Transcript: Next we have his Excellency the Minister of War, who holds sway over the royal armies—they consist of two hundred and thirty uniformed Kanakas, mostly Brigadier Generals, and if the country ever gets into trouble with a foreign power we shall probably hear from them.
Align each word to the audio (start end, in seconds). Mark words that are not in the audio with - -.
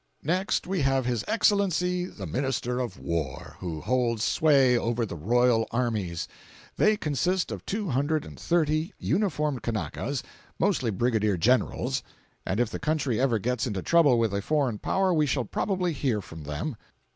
Next 0.23 0.65
we 0.65 0.81
have 0.81 1.05
his 1.05 1.23
Excellency 1.27 2.05
the 2.07 2.25
Minister 2.25 2.79
of 2.79 2.97
War, 2.97 3.57
who 3.59 3.81
holds 3.81 4.23
sway 4.23 4.75
over 4.75 5.05
the 5.05 5.15
royal 5.15 5.67
armies—they 5.69 6.97
consist 6.97 7.51
of 7.51 7.63
two 7.67 7.89
hundred 7.89 8.25
and 8.25 8.39
thirty 8.39 8.95
uniformed 8.97 9.61
Kanakas, 9.61 10.23
mostly 10.57 10.89
Brigadier 10.89 11.37
Generals, 11.37 12.01
and 12.47 12.59
if 12.59 12.71
the 12.71 12.79
country 12.79 13.21
ever 13.21 13.37
gets 13.37 13.67
into 13.67 13.83
trouble 13.83 14.17
with 14.17 14.33
a 14.33 14.41
foreign 14.41 14.79
power 14.79 15.13
we 15.13 15.27
shall 15.27 15.45
probably 15.45 15.93
hear 15.93 16.19
from 16.19 16.45
them. 16.45 16.77